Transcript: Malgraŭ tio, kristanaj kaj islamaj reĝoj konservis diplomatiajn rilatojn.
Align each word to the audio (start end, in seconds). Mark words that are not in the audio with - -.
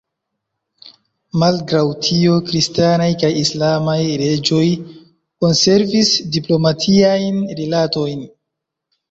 Malgraŭ 1.41 1.81
tio, 2.07 2.37
kristanaj 2.47 3.09
kaj 3.25 3.31
islamaj 3.41 3.99
reĝoj 4.23 4.63
konservis 5.45 6.11
diplomatiajn 6.39 7.39
rilatojn. 7.63 8.27